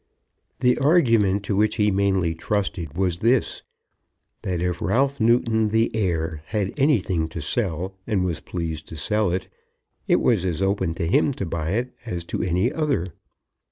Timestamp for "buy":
11.45-11.73